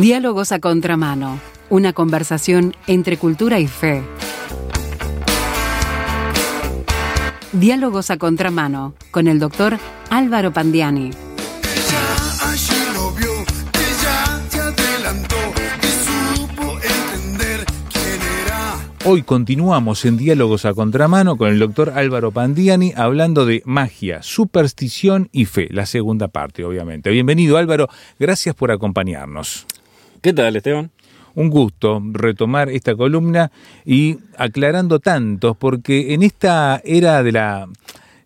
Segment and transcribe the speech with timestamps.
[0.00, 1.40] Diálogos a contramano.
[1.70, 4.04] Una conversación entre cultura y fe.
[7.50, 9.76] Diálogos a contramano con el doctor
[10.08, 11.10] Álvaro Pandiani.
[19.04, 25.28] Hoy continuamos en Diálogos a Contramano con el doctor Álvaro Pandiani hablando de magia, superstición
[25.32, 27.10] y fe, la segunda parte, obviamente.
[27.10, 27.88] Bienvenido Álvaro,
[28.18, 29.66] gracias por acompañarnos.
[30.20, 30.90] ¿Qué tal, Esteban?
[31.34, 33.52] Un gusto retomar esta columna
[33.84, 37.68] y aclarando tantos, porque en esta era de la,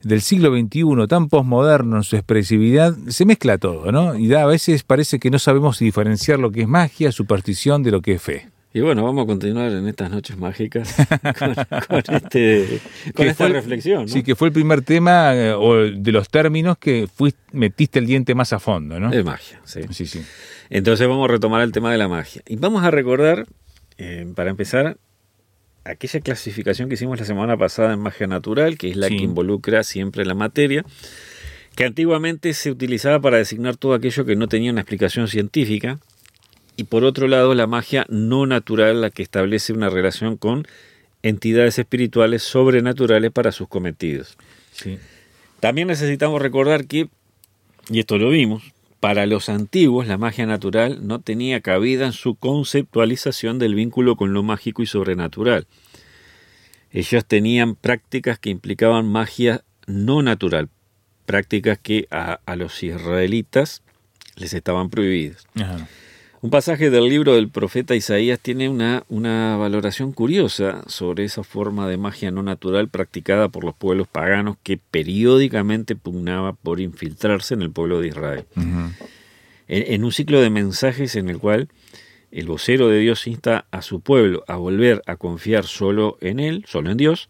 [0.02, 4.14] del siglo XXI, tan posmoderno en su expresividad, se mezcla todo, ¿no?
[4.16, 7.90] Y da, a veces parece que no sabemos diferenciar lo que es magia, superstición de
[7.90, 8.51] lo que es fe.
[8.74, 10.94] Y bueno, vamos a continuar en estas noches mágicas
[11.38, 12.80] con, con este,
[13.14, 14.02] con esta fue reflexión.
[14.02, 14.08] ¿no?
[14.08, 18.06] Sí, que fue el primer tema eh, o de los términos que fuiste, metiste el
[18.06, 19.12] diente más a fondo, ¿no?
[19.12, 19.80] Es magia, sí.
[19.90, 20.22] Sí, sí.
[20.70, 22.40] Entonces vamos a retomar el tema de la magia.
[22.48, 23.46] Y vamos a recordar,
[23.98, 24.96] eh, para empezar,
[25.84, 29.18] aquella clasificación que hicimos la semana pasada en magia natural, que es la Sí.
[29.18, 30.82] que involucra siempre la materia,
[31.76, 35.98] que antiguamente se utilizaba para designar todo aquello que no tenía una explicación científica,
[36.76, 40.66] y por otro lado la magia no natural, la que establece una relación con
[41.22, 44.36] entidades espirituales sobrenaturales para sus cometidos.
[44.72, 44.98] sí.
[45.60, 47.08] También necesitamos recordar que,
[47.88, 52.34] y esto lo vimos, para los antiguos la magia natural no tenía cabida en su
[52.34, 55.68] conceptualización del vínculo con lo mágico y sobrenatural.
[56.90, 60.68] Ellos tenían prácticas que implicaban magia no natural,
[61.26, 63.82] prácticas que a, a los israelitas
[64.34, 65.46] les estaban prohibidas.
[65.54, 65.86] Ajá.
[66.42, 71.86] Un pasaje del libro del profeta Isaías tiene una, una valoración curiosa sobre esa forma
[71.86, 77.62] de magia no natural practicada por los pueblos paganos que periódicamente pugnaba por infiltrarse en
[77.62, 78.44] el pueblo de Israel.
[78.56, 78.84] En,
[79.68, 81.68] en un ciclo de mensajes en el cual
[82.32, 86.64] el vocero de Dios insta a su pueblo a volver a confiar solo en Él,
[86.66, 87.28] solo en Dios,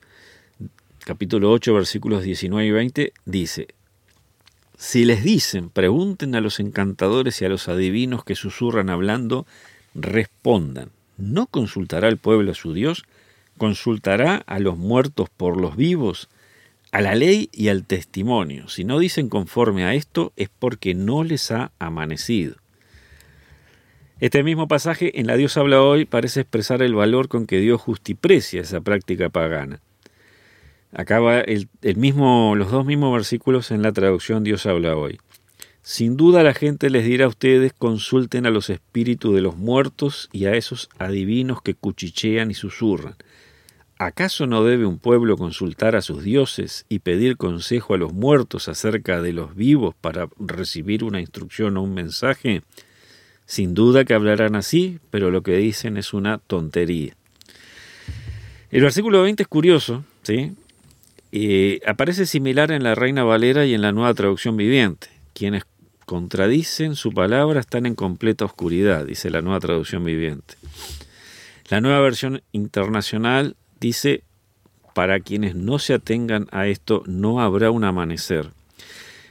[1.04, 3.68] capítulo 8, versículos 19 y 20, dice,
[4.82, 9.46] si les dicen, pregunten a los encantadores y a los adivinos que susurran hablando,
[9.94, 13.04] respondan, ¿no consultará el pueblo a su Dios?
[13.58, 16.28] ¿Consultará a los muertos por los vivos?
[16.90, 18.66] A la ley y al testimonio.
[18.66, 22.56] Si no dicen conforme a esto es porque no les ha amanecido.
[24.18, 27.80] Este mismo pasaje en La Dios habla hoy parece expresar el valor con que Dios
[27.80, 29.80] justiprecia esa práctica pagana.
[30.94, 35.18] Acaba el, mismo, los dos mismos versículos en la traducción Dios habla hoy.
[35.80, 40.28] Sin duda la gente les dirá a ustedes consulten a los espíritus de los muertos
[40.32, 43.16] y a esos adivinos que cuchichean y susurran.
[43.98, 48.68] ¿Acaso no debe un pueblo consultar a sus dioses y pedir consejo a los muertos
[48.68, 52.62] acerca de los vivos para recibir una instrucción o un mensaje?
[53.46, 57.14] Sin duda que hablarán así, pero lo que dicen es una tontería.
[58.70, 60.52] El versículo 20 es curioso, ¿sí?
[61.32, 65.08] Eh, aparece similar en la Reina Valera y en la nueva traducción viviente.
[65.32, 65.64] Quienes
[66.04, 70.56] contradicen su palabra están en completa oscuridad, dice la nueva traducción viviente.
[71.70, 74.24] La nueva versión internacional dice,
[74.94, 78.50] para quienes no se atengan a esto no habrá un amanecer.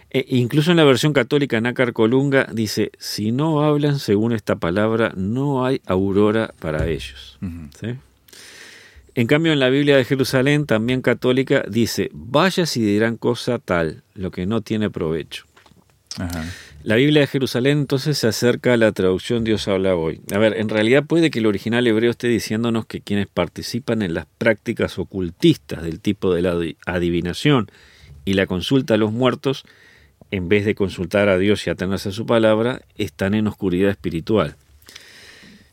[0.09, 5.13] E incluso en la versión católica Nácar Colunga dice, si no hablan según esta palabra,
[5.15, 7.37] no hay aurora para ellos.
[7.79, 7.95] ¿Sí?
[9.13, 14.03] En cambio, en la Biblia de Jerusalén, también católica, dice, vaya si dirán cosa tal,
[14.15, 15.45] lo que no tiene provecho.
[16.17, 16.45] Ajá.
[16.83, 20.21] La Biblia de Jerusalén entonces se acerca a la traducción Dios habla hoy.
[20.33, 24.13] A ver, en realidad puede que el original hebreo esté diciéndonos que quienes participan en
[24.13, 27.69] las prácticas ocultistas del tipo de la adi- adivinación
[28.25, 29.63] y la consulta a los muertos,
[30.31, 34.55] en vez de consultar a Dios y atenerse a su palabra, están en oscuridad espiritual.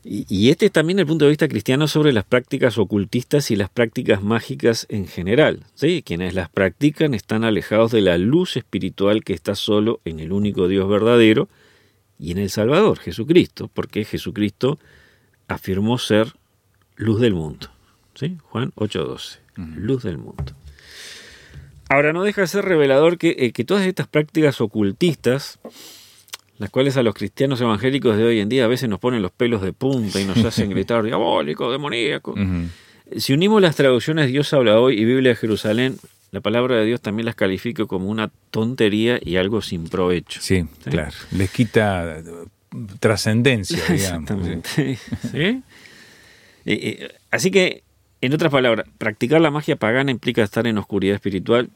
[0.03, 3.55] Y, y este es también el punto de vista cristiano sobre las prácticas ocultistas y
[3.55, 5.65] las prácticas mágicas en general.
[5.75, 6.03] ¿sí?
[6.05, 10.67] Quienes las practican están alejados de la luz espiritual que está solo en el único
[10.67, 11.49] Dios verdadero
[12.19, 14.77] y en el Salvador, Jesucristo, porque Jesucristo
[15.47, 16.33] afirmó ser
[16.95, 17.67] luz del mundo.
[18.13, 18.37] ¿sí?
[18.43, 19.39] Juan 8:12,
[19.77, 20.53] luz del mundo.
[21.89, 25.59] Ahora, no deja de ser revelador que, eh, que todas estas prácticas ocultistas,
[26.59, 29.31] las cuales a los cristianos evangélicos de hoy en día a veces nos ponen los
[29.31, 32.35] pelos de punta y nos hacen gritar diabólico, demoníaco.
[33.17, 35.97] Si unimos las traducciones Dios habla hoy y Biblia de Jerusalén,
[36.31, 40.41] la palabra de Dios también las califico como una tontería y algo sin provecho.
[40.41, 40.89] Sí, ¿Sí?
[40.89, 41.13] claro.
[41.31, 42.23] Les quita eh,
[42.99, 44.29] trascendencia, digamos.
[44.29, 44.97] Exactamente.
[45.31, 45.63] ¿Sí?
[47.31, 47.83] Así que,
[48.21, 51.69] en otras palabras, practicar la magia pagana implica estar en oscuridad espiritual,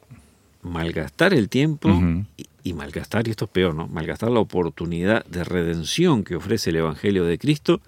[0.62, 1.89] malgastar el tiempo
[2.38, 3.88] y, y malgastar, y esto es peor, ¿no?
[3.88, 7.81] Malgastar la oportunidad de redención que ofrece el Evangelio de Cristo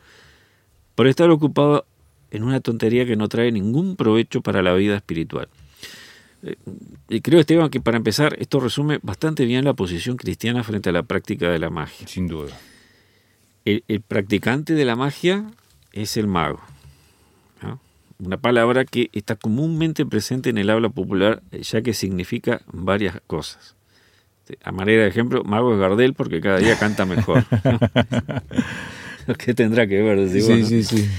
[0.95, 1.86] por estar ocupado
[2.31, 5.48] en una tontería que no trae ningún provecho para la vida espiritual.
[6.44, 6.56] Eh,
[7.10, 10.94] y creo, Esteban, que para empezar, esto resume bastante bien la posición cristiana frente a
[10.94, 12.07] la práctica de la magia.
[12.07, 12.57] Sin duda.
[13.63, 15.45] El, el practicante de la magia
[15.94, 16.62] es el mago.
[17.62, 17.80] ¿no?
[18.19, 23.22] Una palabra que está comúnmente presente en el habla popular, eh, ya que significa varias
[23.27, 23.75] cosas.
[24.63, 27.44] A manera de ejemplo, mago es Gardel porque cada día canta mejor.
[29.38, 30.30] ¿Qué tendrá que ver?
[30.30, 30.65] Sí, no?
[30.65, 31.09] sí, sí.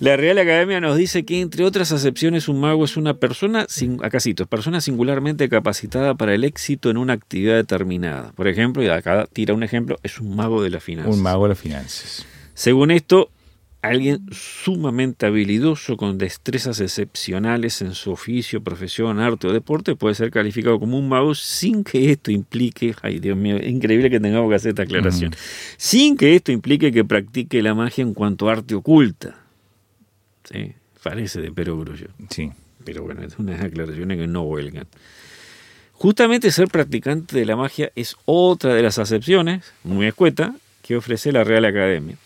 [0.00, 3.68] La Real Academia nos dice que, entre otras acepciones, un mago es una persona,
[4.02, 8.32] acá cito, persona singularmente capacitada para el éxito en una actividad determinada.
[8.32, 11.14] Por ejemplo, y acá tira un ejemplo, es un mago de las finanzas.
[11.14, 12.26] Un mago de las finanzas.
[12.54, 13.30] Según esto,
[13.82, 20.30] alguien sumamente habilidoso, con destrezas excepcionales en su oficio, profesión, arte o deporte, puede ser
[20.30, 24.54] calificado como un mago sin que esto implique, ay Dios mío, increíble que tengamos que
[24.54, 25.34] hacer esta aclaración,
[25.76, 29.36] sin que esto implique que practique la magia en cuanto a arte oculta.
[30.44, 30.72] ¿Sí?
[31.02, 32.08] Parece de perogrullo.
[32.30, 32.50] Sí.
[32.84, 34.86] Pero bueno, es unas aclaraciones que no huelgan.
[35.92, 41.30] Justamente ser practicante de la magia es otra de las acepciones, muy escueta, que ofrece
[41.32, 42.16] la Real Academia.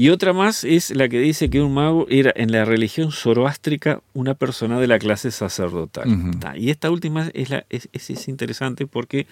[0.00, 4.00] Y otra más es la que dice que un mago era en la religión zoroástrica
[4.14, 6.08] una persona de la clase sacerdotal.
[6.56, 9.26] Y esta última es, la, es, es- es interesante porque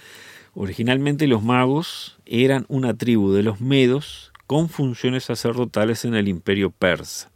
[0.54, 6.72] originalmente los magos eran una tribu de los medos con funciones sacerdotales en el imperio
[6.72, 7.30] persa.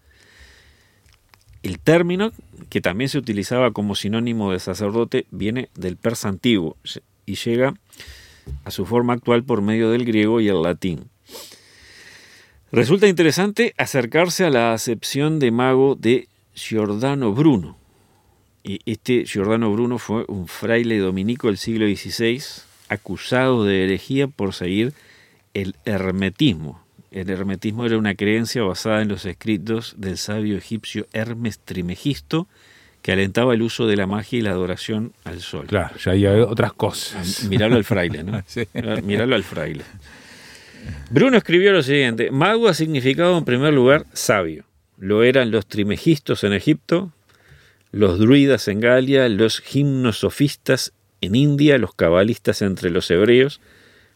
[1.62, 2.32] El término,
[2.68, 6.76] que también se utilizaba como sinónimo de sacerdote, viene del persa antiguo
[7.26, 7.74] y llega
[8.64, 11.04] a su forma actual por medio del griego y el latín.
[12.72, 17.76] Resulta interesante acercarse a la acepción de mago de Giordano Bruno.
[18.62, 22.42] Y este Giordano Bruno fue un fraile dominico del siglo XVI
[22.88, 24.92] acusado de herejía por seguir
[25.52, 26.80] el hermetismo.
[27.10, 32.46] El hermetismo era una creencia basada en los escritos del sabio egipcio Hermes Trimegisto
[33.02, 35.66] que alentaba el uso de la magia y la adoración al sol.
[35.66, 37.44] Claro, ya hay otras cosas.
[37.44, 38.42] Mirarlo al fraile, ¿no?
[38.46, 38.68] Sí.
[39.02, 39.82] Mirarlo al fraile.
[41.10, 44.64] Bruno escribió lo siguiente: Mago ha significado en primer lugar sabio.
[44.98, 47.12] Lo eran los trimegistos en Egipto,
[47.90, 53.60] los druidas en Galia, los gimnosofistas en India, los cabalistas entre los hebreos,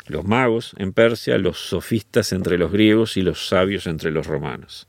[0.07, 4.87] los magos en Persia, los sofistas entre los griegos y los sabios entre los romanos.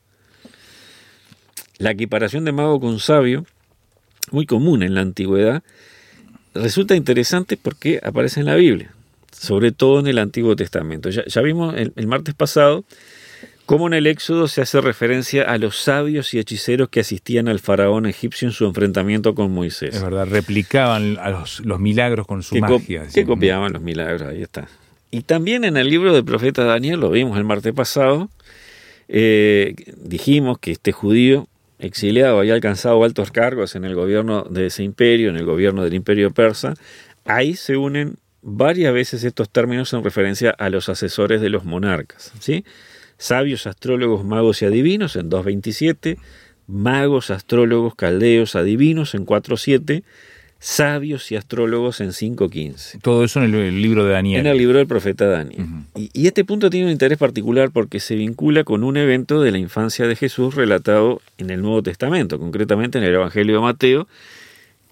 [1.78, 3.44] La equiparación de mago con sabio,
[4.30, 5.62] muy común en la antigüedad,
[6.54, 8.92] resulta interesante porque aparece en la Biblia,
[9.32, 11.10] sobre todo en el Antiguo Testamento.
[11.10, 12.84] Ya, ya vimos el, el martes pasado
[13.66, 17.58] cómo en el Éxodo se hace referencia a los sabios y hechiceros que asistían al
[17.58, 19.96] faraón egipcio en su enfrentamiento con Moisés.
[19.96, 23.06] Es verdad, replicaban a los, los milagros con su que, co- magia.
[23.12, 24.68] que copiaban los milagros, ahí está.
[25.10, 28.28] Y también en el libro del profeta Daniel, lo vimos el martes pasado,
[29.08, 31.48] eh, dijimos que este judío
[31.78, 35.94] exiliado había alcanzado altos cargos en el gobierno de ese imperio, en el gobierno del
[35.94, 36.74] imperio persa.
[37.24, 38.16] Ahí se unen
[38.48, 42.32] varias veces estos términos en referencia a los asesores de los monarcas.
[42.38, 42.64] ¿sí?
[43.18, 46.16] Sabios, astrólogos, magos y adivinos en 2.27,
[46.68, 50.04] magos, astrólogos, caldeos, adivinos en 4.7,
[50.60, 54.40] sabios y astrólogos en 5.15 Todo eso en el, libro de Daniel.
[54.40, 55.66] en el libro del profeta Daniel.
[55.96, 59.58] Y este punto tiene un interés particular porque se vincula con un evento de la
[59.58, 64.06] infancia de Jesús relatado en el Nuevo Testamento, concretamente en el Evangelio de Mateo,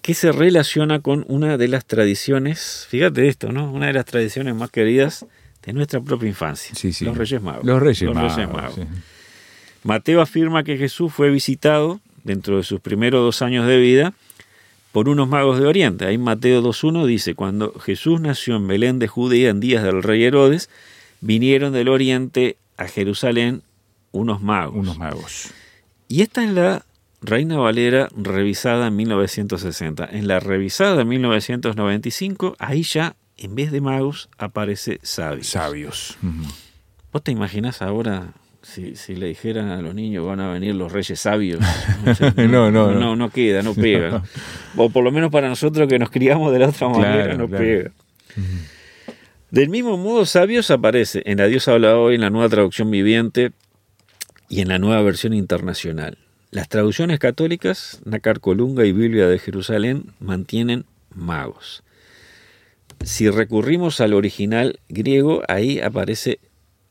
[0.05, 3.71] que se relaciona con una de las tradiciones, fíjate esto, ¿no?
[3.71, 5.25] Una de las tradiciones más queridas
[5.65, 7.05] de nuestra propia infancia, Sí, sí.
[7.05, 7.65] los Reyes Magos.
[7.65, 8.35] Los Reyes Los Magos.
[8.35, 8.75] Reyes Magos.
[8.75, 8.81] sí.
[9.81, 14.13] Mateo afirma que Jesús fue visitado dentro de sus primeros dos años de vida
[14.91, 16.05] por unos magos de Oriente.
[16.05, 20.23] Ahí Mateo 2.1 dice, cuando Jesús nació en Belén de Judea en días del rey
[20.23, 20.69] Herodes,
[21.19, 23.63] vinieron del Oriente a Jerusalén
[24.11, 24.75] unos magos.
[24.75, 25.47] Unos magos.
[26.07, 26.85] Y esta es la
[27.25, 30.07] Reina Valera revisada en 1960.
[30.11, 35.47] En la revisada en 1995, ahí ya, en vez de magos, aparece sabios.
[35.47, 36.17] Sabios.
[37.11, 40.91] ¿Vos te imaginas ahora si, si le dijeran a los niños van a venir los
[40.91, 41.63] reyes sabios?
[42.17, 42.99] sé, No, no, no.
[42.99, 43.15] no.
[43.15, 44.23] no queda, no pega.
[44.75, 47.47] O por lo menos para nosotros que nos criamos de la otra manera, Claro, no
[47.47, 47.63] claro.
[47.63, 47.91] pega.
[49.51, 53.51] Del mismo modo, sabios aparece en La Dios habla hoy, en la nueva traducción viviente
[54.49, 56.17] y en la nueva versión internacional.
[56.55, 61.83] Las traducciones católicas, Nácar Colunga y Biblia de Jerusalén, mantienen magos.
[63.03, 66.39] Si recurrimos al original griego, ahí aparece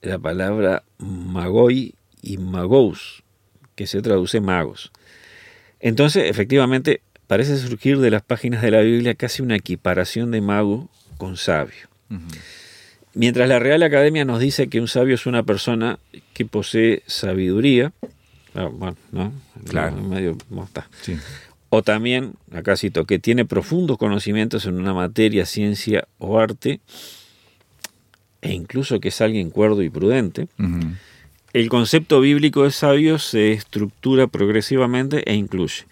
[0.02, 3.22] la palabra magoi y magous,
[3.74, 4.92] que se traduce magos.
[5.80, 10.90] Entonces, efectivamente, parece surgir de las páginas de la Biblia casi una equiparación de mago
[11.16, 11.88] con sabio.
[13.14, 15.98] Mientras la Real Academia nos dice que un sabio es una persona
[16.34, 17.94] que posee sabiduría,
[18.54, 19.32] ah, bueno, ¿no?
[19.68, 19.96] Claro.
[19.96, 20.36] Medio.
[21.02, 21.16] Sí.
[21.68, 26.80] O también, acá cito, que tiene profundos conocimientos en una materia, ciencia o arte,
[28.42, 30.48] e incluso que es alguien cuerdo y prudente.
[31.52, 35.84] El concepto bíblico de sabio se estructura progresivamente e incluye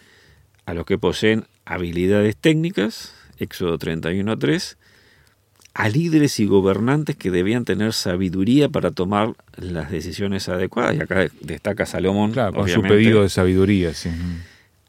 [0.67, 4.82] a los que poseen habilidades técnicas, Éxodo 31.3, a
[5.89, 11.87] líderes y gobernantes que debían tener sabiduría para tomar las decisiones adecuadas, y acá destaca
[11.87, 14.11] Salomón, Claro, con su pedido de sabiduría, sí.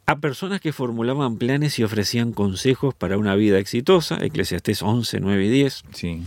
[0.05, 5.45] A personas que formulaban planes y ofrecían consejos para una vida exitosa, Eclesiastés 11, 9
[5.45, 5.83] y 10.
[5.93, 6.23] Sí.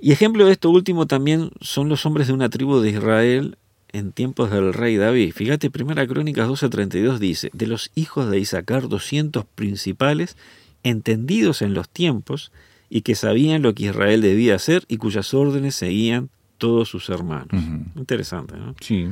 [0.00, 3.58] Y ejemplo de esto último también son los hombres de una tribu de Israel
[3.92, 5.32] en tiempos del rey David.
[5.34, 10.36] Fíjate, Primera Crónicas 12:32 dice, de los hijos de Isaacar 200 principales,
[10.82, 12.52] entendidos en los tiempos,
[12.90, 17.62] y que sabían lo que Israel debía hacer y cuyas órdenes seguían todos sus hermanos.
[17.96, 18.74] Interesante, ¿no?
[18.80, 19.08] Sí.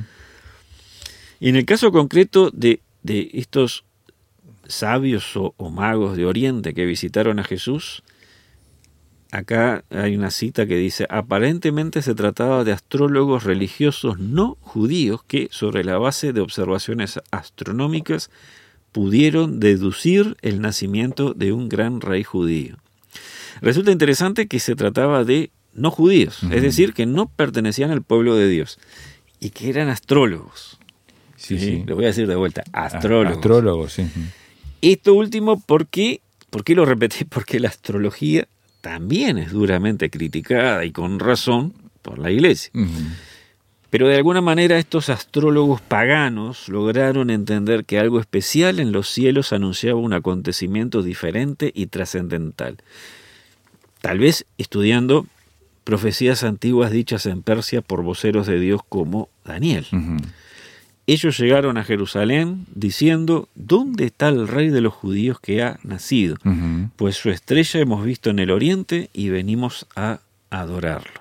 [1.40, 3.84] Y en el caso concreto de, de estos
[4.66, 8.02] sabios o, o magos de Oriente que visitaron a Jesús,
[9.30, 15.48] acá hay una cita que dice, aparentemente se trataba de astrólogos religiosos no judíos que,
[15.50, 18.30] sobre la base de observaciones astronómicas,
[18.92, 22.78] pudieron deducir el nacimiento de un gran rey judío.
[23.60, 28.34] Resulta interesante que se trataba de no judíos, es decir, que no pertenecían al pueblo
[28.36, 28.78] de Dios
[29.40, 30.78] y que eran astrólogos.
[31.36, 31.84] Sí, Sí.
[31.86, 33.36] Lo voy a decir de vuelta, A- astrólogos.
[33.36, 34.06] Astrólogos, sí.
[34.80, 36.20] Esto último, ¿por qué?
[36.50, 37.24] ¿por qué lo repetí?
[37.28, 38.48] Porque la astrología
[38.80, 42.70] también es duramente criticada y con razón por la iglesia.
[43.90, 49.52] Pero de alguna manera estos astrólogos paganos lograron entender que algo especial en los cielos
[49.52, 52.78] anunciaba un acontecimiento diferente y trascendental.
[54.00, 55.26] Tal vez estudiando
[55.84, 59.86] profecías antiguas dichas en Persia por voceros de Dios como Daniel.
[61.08, 66.36] Ellos llegaron a Jerusalén diciendo, ¿dónde está el rey de los judíos que ha nacido?
[66.96, 70.18] Pues su estrella hemos visto en el oriente y venimos a
[70.50, 71.20] adorarlo.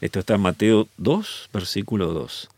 [0.00, 2.48] Esto está en Mateo 2, versículo 2.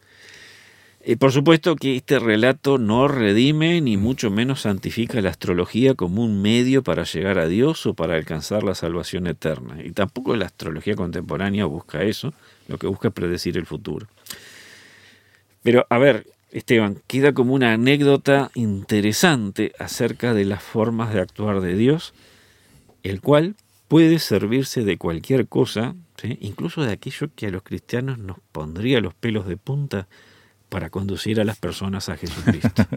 [1.08, 6.24] Y por supuesto que este relato no redime ni mucho menos santifica la astrología como
[6.24, 9.78] un medio para llegar a Dios o para alcanzar la salvación eterna.
[9.84, 12.34] Y tampoco la astrología contemporánea busca eso,
[12.66, 14.08] lo que busca es predecir el futuro.
[15.62, 21.60] Pero a ver, Esteban, queda como una anécdota interesante acerca de las formas de actuar
[21.60, 22.14] de Dios,
[23.04, 23.54] el cual
[23.86, 25.94] puede servirse de cualquier cosa,
[26.40, 30.08] incluso de aquello que a los cristianos nos pondría los pelos de punta
[30.68, 32.84] para conducir a las personas a Jesucristo.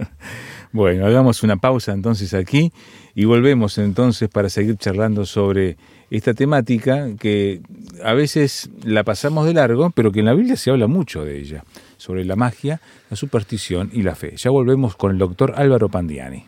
[0.72, 2.72] Bueno, hagamos una pausa entonces aquí
[3.16, 5.78] y volvemos entonces para seguir charlando sobre
[6.12, 7.62] esta temática que
[8.04, 11.40] a veces la pasamos de largo, pero que en la Biblia se habla mucho de
[11.40, 11.64] ella,
[11.98, 14.36] sobre la magia, la superstición y la fe.
[14.38, 16.46] Ya volvemos con el doctor Álvaro Pandiani.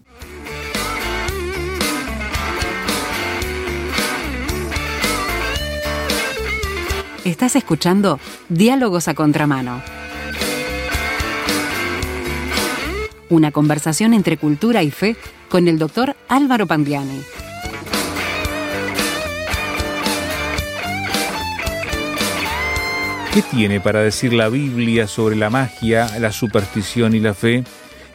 [7.25, 9.82] Estás escuchando Diálogos a Contramano.
[13.31, 15.15] Una conversación entre cultura y fe
[15.47, 17.21] con el doctor Álvaro Pandiani.
[23.33, 27.63] ¿Qué tiene para decir la Biblia sobre la magia, la superstición y la fe?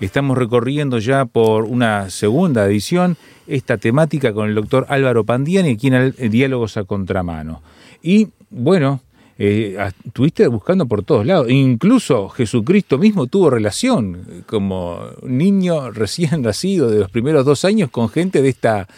[0.01, 5.87] Estamos recorriendo ya por una segunda edición esta temática con el doctor Álvaro Pandiani, aquí
[5.87, 7.63] en Diálogos a Contramano.
[8.03, 9.01] Y bueno,
[9.39, 11.51] eh, estuviste buscando por todos lados.
[11.51, 17.91] Incluso Jesucristo mismo tuvo relación eh, como niño recién nacido de los primeros dos años
[17.91, 18.89] con gente de esta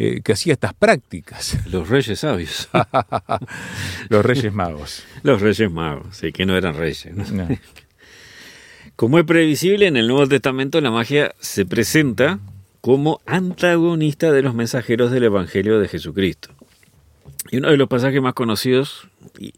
[0.00, 2.68] eh, que hacía estas prácticas, los reyes sabios.
[4.08, 5.02] los Reyes Magos.
[5.24, 7.08] los reyes magos, sí, que no eran reyes.
[7.12, 7.24] ¿no?
[7.32, 7.48] No.
[8.94, 12.38] Como es previsible, en el Nuevo Testamento la magia se presenta
[12.80, 16.50] como antagonista de los mensajeros del Evangelio de Jesucristo.
[17.50, 19.08] Y uno de los pasajes más conocidos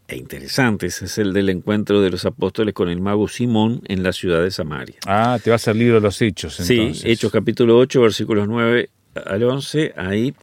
[0.07, 4.13] e interesantes es el del encuentro de los apóstoles con el mago Simón en la
[4.13, 4.95] ciudad de Samaria.
[5.05, 6.59] Ah, te vas al libro de los Hechos.
[6.59, 7.01] Entonces.
[7.01, 8.89] Sí, Hechos capítulo 8, versículos 9
[9.25, 10.33] al 11, ahí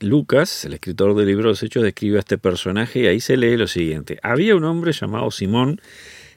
[0.00, 3.36] Lucas, el escritor del libro de los Hechos, describe a este personaje y ahí se
[3.36, 4.18] lee lo siguiente.
[4.22, 5.80] Había un hombre llamado Simón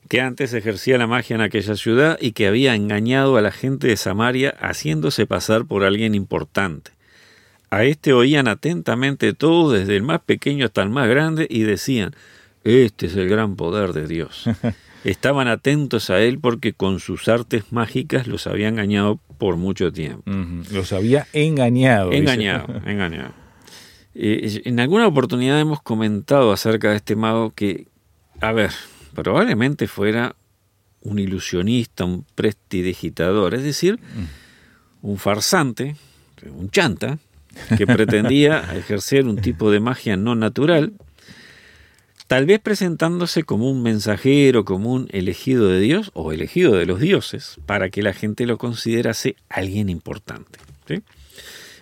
[0.07, 3.87] que antes ejercía la magia en aquella ciudad y que había engañado a la gente
[3.87, 6.91] de Samaria haciéndose pasar por alguien importante.
[7.69, 12.15] A este oían atentamente todos, desde el más pequeño hasta el más grande, y decían,
[12.63, 14.45] este es el gran poder de Dios.
[15.03, 20.23] Estaban atentos a él porque con sus artes mágicas los había engañado por mucho tiempo.
[20.71, 22.09] Los había engañado.
[22.09, 22.21] dice.
[22.21, 23.31] Engañado, engañado.
[24.13, 27.87] Eh, en alguna oportunidad hemos comentado acerca de este mago que,
[28.41, 28.71] a ver,
[29.15, 30.35] probablemente fuera
[31.01, 33.99] un ilusionista, un prestidigitador, es decir,
[35.01, 35.95] un farsante,
[36.51, 37.19] un chanta,
[37.77, 40.93] que pretendía ejercer un tipo de magia no natural,
[42.27, 46.99] tal vez presentándose como un mensajero, como un elegido de Dios o elegido de los
[46.99, 50.59] dioses, para que la gente lo considerase alguien importante.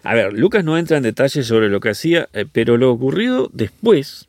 [0.03, 3.49] A ver, Lucas no entra en detalles sobre lo que hacía, eh, pero lo ocurrido
[3.51, 4.27] después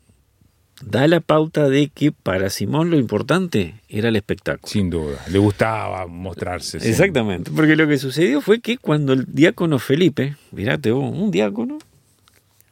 [0.81, 4.67] da la pauta de que para Simón lo importante era el espectáculo.
[4.67, 5.17] Sin duda.
[5.29, 6.79] Le gustaba mostrarse.
[6.79, 6.89] sí.
[6.89, 11.79] Exactamente, porque lo que sucedió fue que cuando el diácono Felipe, mirate vos, un diácono,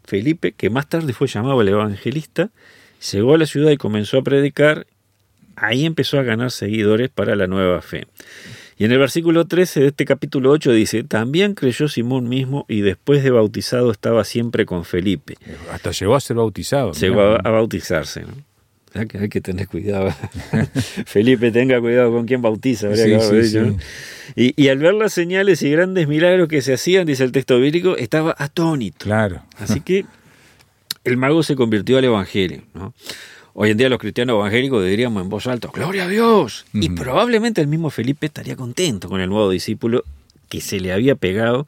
[0.06, 2.50] Felipe, que más tarde fue llamado el evangelista,
[3.12, 4.88] llegó a la ciudad y comenzó a predicar,
[5.56, 8.08] ahí empezó a ganar seguidores para la nueva fe.
[8.78, 12.82] Y en el versículo 13 de este capítulo 8 dice, también creyó Simón mismo y
[12.82, 15.36] después de bautizado estaba siempre con Felipe.
[15.72, 16.92] Hasta llegó a ser bautizado.
[16.92, 18.22] Llegó a, a bautizarse.
[18.22, 18.34] ¿no?
[18.90, 20.14] O sea que hay que tener cuidado.
[21.06, 22.90] Felipe, tenga cuidado con quién bautiza.
[24.36, 27.60] Y, y al ver las señales y grandes milagros que se hacían, dice el texto
[27.60, 28.98] bíblico, estaba atónito.
[29.00, 29.44] Claro.
[29.58, 30.06] Así que
[31.04, 32.62] el mago se convirtió al evangelio.
[32.74, 32.94] ¿no?
[33.60, 36.68] Hoy en día los cristianos evangélicos diríamos en voz alta, ¡Gloria a Dios!
[36.74, 40.04] Y probablemente el mismo Felipe estaría contento con el nuevo discípulo
[40.48, 41.68] que se le había pegado,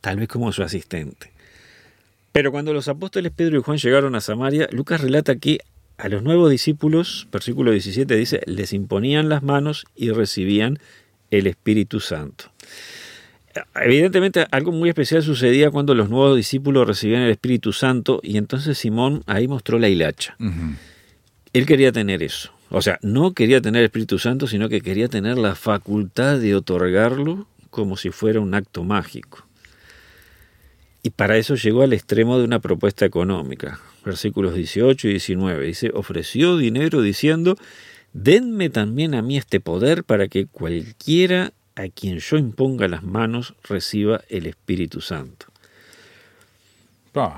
[0.00, 1.32] tal vez como su asistente.
[2.30, 5.58] Pero cuando los apóstoles Pedro y Juan llegaron a Samaria, Lucas relata que
[5.96, 10.78] a los nuevos discípulos, versículo 17 dice, les imponían las manos y recibían
[11.32, 12.52] el Espíritu Santo.
[13.74, 18.78] Evidentemente algo muy especial sucedía cuando los nuevos discípulos recibían el Espíritu Santo y entonces
[18.78, 20.36] Simón ahí mostró la hilacha.
[21.52, 22.52] Él quería tener eso.
[22.70, 27.46] O sea, no quería tener Espíritu Santo, sino que quería tener la facultad de otorgarlo
[27.70, 29.46] como si fuera un acto mágico.
[31.02, 33.80] Y para eso llegó al extremo de una propuesta económica.
[34.04, 35.66] Versículos 18 y 19.
[35.66, 37.56] Dice, ofreció dinero diciendo,
[38.12, 43.54] denme también a mí este poder para que cualquiera a quien yo imponga las manos
[43.62, 45.46] reciba el Espíritu Santo.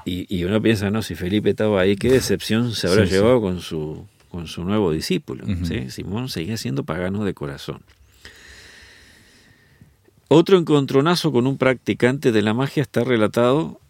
[0.04, 3.14] Y, y uno piensa, no, si Felipe estaba ahí, qué decepción se habrá Sí, sí.
[3.16, 5.44] llevado con su con su nuevo discípulo.
[5.90, 7.82] Simón seguía siendo pagano de corazón.
[10.28, 13.80] Otro encontronazo con un practicante de la magia está relatado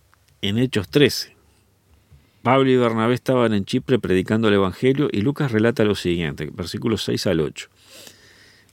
[0.41, 1.37] en Hechos 13.
[2.43, 7.03] Pablo y Bernabé estaban en Chipre predicando el Evangelio y Lucas relata lo siguiente, versículos
[7.05, 7.69] 6 al 8.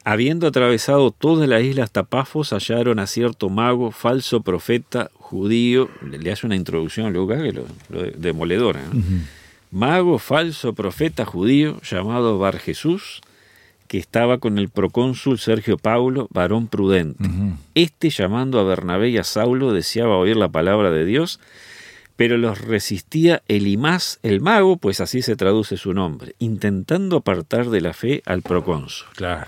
[0.10, 6.32] Habiendo atravesado toda la isla hasta Pafos, hallaron a cierto mago, falso profeta, judío, le,
[6.32, 8.82] hace una introducción a Lucas que lo, lo de- demoledora.
[8.86, 9.00] ¿no?
[9.00, 9.16] Ujú.
[9.72, 13.20] Mago, falso profeta judío, llamado Bar Jesús,
[13.90, 17.26] que estaba con el procónsul Sergio Paulo, varón prudente.
[17.76, 21.42] Este, llamando a Bernabé y a Saulo, deseaba oír la palabra de Dios,
[22.16, 27.82] pero los resistía Elimás, el mago, pues así se traduce su nombre, intentando apartar de
[27.82, 29.08] la fe al procónsul.
[29.18, 29.48] Claro.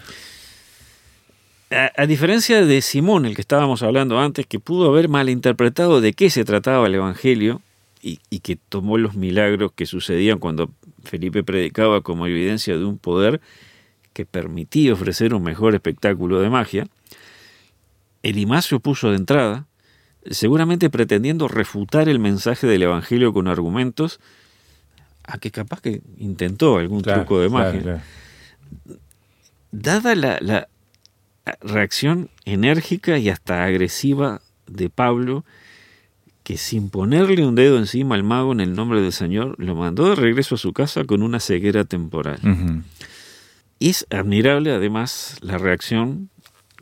[1.72, 6.14] A, a diferencia de Simón, el que estábamos hablando antes, que pudo haber malinterpretado de
[6.14, 7.62] qué se trataba el Evangelio
[8.02, 10.72] y, y que tomó los milagros que sucedían cuando
[11.04, 13.40] Felipe predicaba como evidencia de un poder
[14.14, 16.88] que permitía ofrecer un mejor espectáculo de magia,
[18.24, 19.66] Elimás se opuso de entrada,
[20.30, 24.20] seguramente pretendiendo refutar el mensaje del Evangelio con argumentos
[25.24, 28.02] a que capaz que intentó algún Claro, truco de claro, magia claro.
[29.72, 30.68] dada la, la
[31.62, 35.46] reacción enérgica y hasta agresiva de Pablo,
[36.44, 40.10] que sin ponerle un dedo encima al mago en el nombre del Señor, lo mandó
[40.10, 42.40] de regreso a su casa con una ceguera temporal.
[43.80, 46.30] Es admirable además la reacción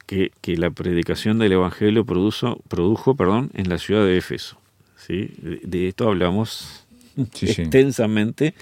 [0.06, 4.58] que, que la predicación del Evangelio produjo, produjo perdón, en la ciudad de Éfeso.
[4.96, 5.32] ¿sí?
[5.38, 6.88] De, de esto hablamos
[7.34, 7.62] Sí, sí.
[7.62, 8.54] extensamente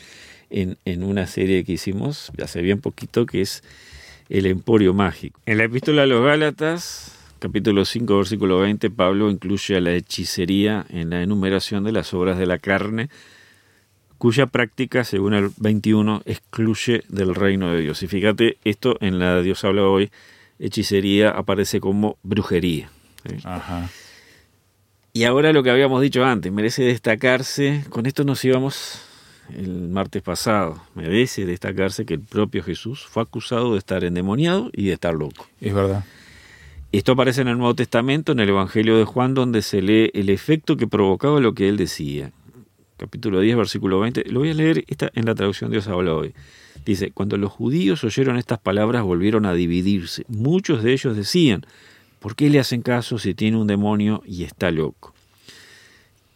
[0.49, 3.63] en, en una serie que hicimos hace bien poquito que es
[4.29, 5.39] El Emporio Mágico.
[5.45, 10.85] En la epístola a los Gálatas, capítulo 5, versículo 20, Pablo incluye a la hechicería
[10.89, 13.09] en la enumeración de las obras de la carne,
[14.17, 18.01] cuya práctica, según el 21, excluye del reino de Dios.
[18.01, 20.09] Y fíjate, esto en la Dios habla hoy,
[20.59, 22.89] hechicería aparece como brujería.
[23.27, 23.37] ¿sí?
[23.43, 23.89] Ajá.
[25.13, 29.01] Y ahora lo que habíamos dicho antes, merece destacarse, con esto nos íbamos
[29.53, 34.87] el martes pasado, merece destacarse que el propio Jesús fue acusado de estar endemoniado y
[34.87, 35.47] de estar loco.
[35.61, 36.03] Es verdad.
[36.91, 40.29] Esto aparece en el Nuevo Testamento, en el Evangelio de Juan, donde se lee el
[40.29, 42.31] efecto que provocaba lo que él decía.
[42.97, 44.23] Capítulo 10, versículo 20.
[44.29, 46.33] Lo voy a leer esta en la traducción Dios habla hoy.
[46.85, 50.23] Dice, cuando los judíos oyeron estas palabras volvieron a dividirse.
[50.29, 51.65] Muchos de ellos decían,
[52.19, 55.14] ¿por qué le hacen caso si tiene un demonio y está loco?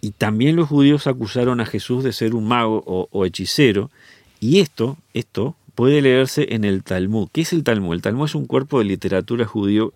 [0.01, 3.91] Y también los judíos acusaron a Jesús de ser un mago o, hechicero.
[4.39, 7.29] Y esto, esto puede leerse en el Talmud.
[7.31, 7.93] ¿Qué es el Talmud?
[7.93, 9.93] El Talmud es un cuerpo de literatura judío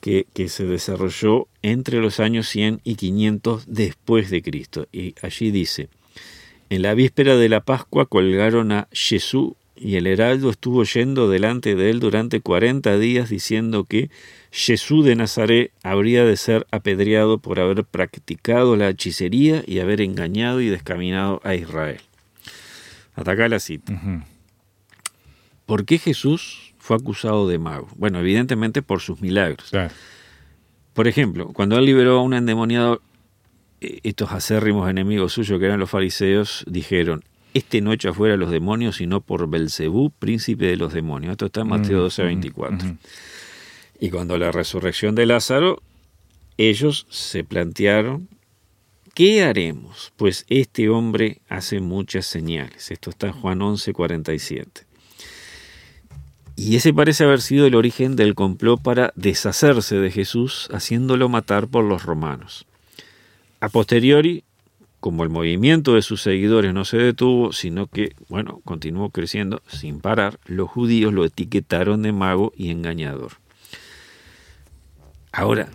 [0.00, 4.88] que, que, se desarrolló entre los años 100 y 500 después de Cristo.
[4.92, 5.88] Y allí dice,
[6.70, 11.74] en la víspera de la Pascua colgaron a Jesús y el heraldo estuvo yendo delante
[11.74, 14.10] de él durante 40 días diciendo que
[14.52, 20.60] Jesús de Nazaret habría de ser apedreado por haber practicado la hechicería y haber engañado
[20.60, 22.00] y descaminado a Israel.
[23.14, 23.92] Hasta acá la cita.
[23.92, 24.24] Uh -huh.
[25.66, 27.88] ¿Por qué Jesús fue acusado de mago?
[27.96, 29.70] Bueno, evidentemente por sus milagros.
[29.70, 29.92] Claro.
[30.94, 33.02] Por ejemplo, cuando él liberó a un endemoniado,
[33.80, 38.50] estos acérrimos enemigos suyos que eran los fariseos dijeron, este no echa fuera a los
[38.50, 41.32] demonios, sino por Belcebú, príncipe de los demonios.
[41.32, 42.76] Esto está en Mateo 12, 24.
[42.76, 42.96] Uh -huh.
[44.00, 45.82] Y cuando la resurrección de Lázaro,
[46.56, 48.28] ellos se plantearon,
[49.14, 50.12] ¿qué haremos?
[50.16, 52.90] Pues este hombre hace muchas señales.
[52.90, 54.86] Esto está en Juan 11, 47.
[56.56, 61.68] Y ese parece haber sido el origen del complot para deshacerse de Jesús, haciéndolo matar
[61.68, 62.66] por los romanos.
[63.60, 64.44] A posteriori,
[65.02, 69.98] como el movimiento de sus seguidores no se detuvo, sino que, bueno, continuó creciendo sin
[69.98, 73.32] parar, los judíos lo etiquetaron de mago y engañador.
[75.32, 75.70] Ahora,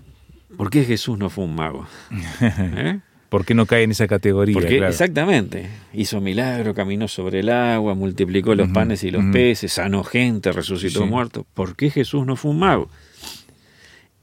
[0.56, 1.86] ¿por qué Jesús no fue un mago?
[2.42, 3.00] ¿Eh?
[3.28, 4.54] ¿Por qué no cae en esa categoría?
[4.54, 4.94] Porque, claro.
[4.94, 5.68] Exactamente.
[5.94, 9.34] Hizo milagro, caminó sobre el agua, multiplicó los uh -huh, panes y los uh -huh.
[9.34, 11.06] peces, sanó gente, resucitó sí.
[11.06, 11.46] muertos.
[11.54, 12.90] ¿Por qué Jesús no fue un mago?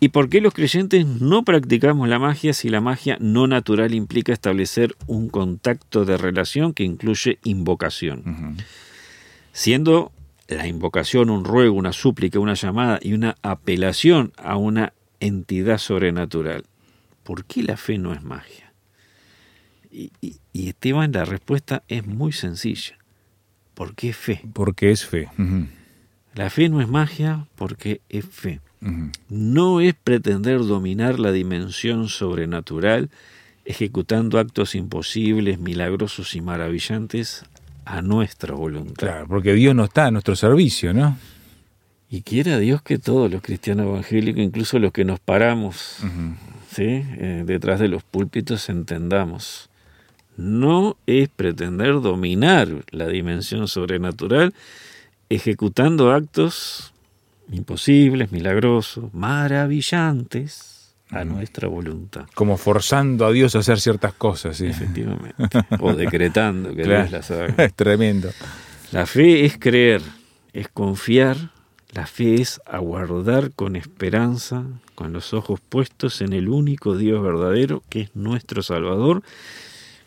[0.00, 4.32] ¿Y por qué los creyentes no practicamos la magia si la magia no natural implica
[4.32, 8.22] establecer un contacto de relación que incluye invocación?
[8.26, 8.64] Uh -huh.
[9.52, 10.12] Siendo
[10.48, 16.64] la invocación un ruego, una súplica, una llamada y una apelación a una entidad sobrenatural.
[17.22, 18.72] ¿Por qué la fe no es magia?
[19.90, 22.98] Y, y, y, Esteban, la respuesta es muy sencilla.
[23.74, 24.42] ¿Por qué fe?
[24.52, 25.28] Porque es fe.
[25.38, 25.66] Uh -huh.
[26.34, 28.60] La fe no es magia porque es fe.
[28.84, 29.10] Uh -huh.
[29.28, 33.10] No es pretender dominar la dimensión sobrenatural
[33.64, 37.44] ejecutando actos imposibles, milagrosos y maravillantes
[37.86, 39.06] a nuestra voluntad.
[39.06, 41.16] Claro, porque Dios no está a nuestro servicio, ¿no?
[42.10, 46.34] Y quiera Dios que todos los cristianos evangélicos, incluso los que nos paramos uh -huh.
[46.70, 46.84] ¿sí?
[46.84, 49.70] eh, detrás de los púlpitos, entendamos
[50.36, 54.52] no es pretender dominar la dimensión sobrenatural
[55.28, 56.92] ejecutando actos
[57.50, 60.74] imposibles, milagrosos, maravillantes
[61.10, 62.26] a nuestra voluntad.
[62.34, 64.66] Como forzando a Dios a hacer ciertas cosas, ¿sí?
[64.66, 65.34] Efectivamente.
[65.78, 67.02] O decretando que claro.
[67.02, 67.54] Dios las haga.
[67.64, 68.30] Es tremendo.
[68.92, 70.02] La fe es creer,
[70.52, 71.50] es confiar,
[71.92, 77.82] la fe es aguardar con esperanza, con los ojos puestos en el único Dios verdadero,
[77.88, 79.22] que es nuestro Salvador,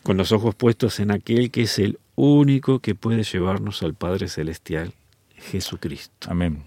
[0.02, 4.28] con los ojos puestos en aquel que es el único que puede llevarnos al Padre
[4.28, 4.92] Celestial,
[5.36, 6.28] Jesucristo.
[6.30, 6.64] Amén.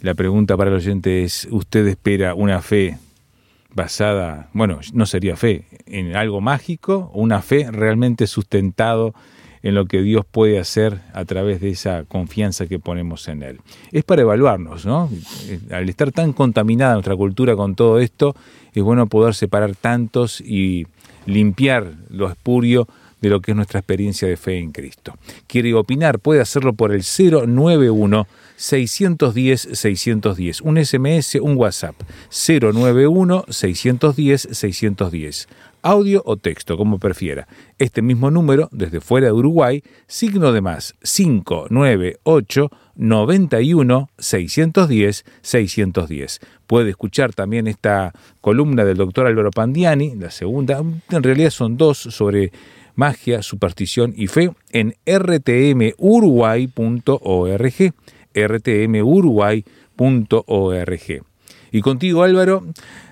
[0.00, 2.98] La pregunta para el oyente es, ¿usted espera una fe
[3.74, 9.14] basada, bueno, no sería fe, en algo mágico o una fe realmente sustentado
[9.62, 13.60] en lo que Dios puede hacer a través de esa confianza que ponemos en Él?
[13.92, 15.10] Es para evaluarnos, ¿no?
[15.70, 18.34] Al estar tan contaminada nuestra cultura con todo esto,
[18.72, 20.86] es bueno poder separar tantos y
[21.26, 22.88] limpiar lo espurio
[23.26, 25.14] de lo que es nuestra experiencia de fe en Cristo.
[25.46, 31.96] Quiere opinar, puede hacerlo por el 091 610 610, un SMS, un WhatsApp
[32.30, 35.48] 091 610 610.
[35.82, 37.46] Audio o texto, como prefiera.
[37.78, 46.40] Este mismo número, desde fuera de Uruguay, signo de más 598 91 610 610.
[46.66, 51.98] Puede escuchar también esta columna del doctor Álvaro Pandiani, la segunda, en realidad son dos
[51.98, 52.52] sobre
[52.96, 57.94] magia, superstición y fe en rtmuruguay.org,
[58.34, 61.22] rtmuruguay.org.
[61.72, 62.64] Y contigo Álvaro,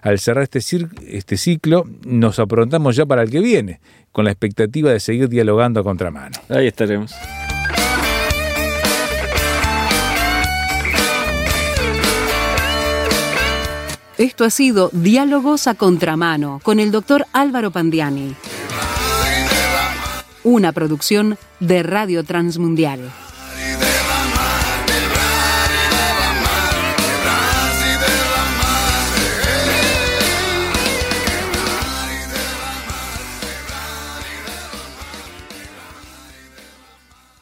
[0.02, 0.60] al cerrar este,
[1.06, 5.80] este ciclo, nos aprontamos ya para el que viene, con la expectativa de seguir dialogando
[5.80, 6.36] a contramano.
[6.48, 7.14] Ahí estaremos.
[14.16, 18.36] Esto ha sido Diálogos a Contramano con el doctor Álvaro Pandiani.
[20.44, 23.00] Una producción de Radio Transmundial.